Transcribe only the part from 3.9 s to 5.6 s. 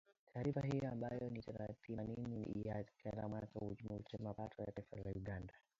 ilisema pato la taifa la Uganda